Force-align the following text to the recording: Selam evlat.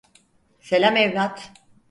Selam 0.59 0.95
evlat. 0.97 1.51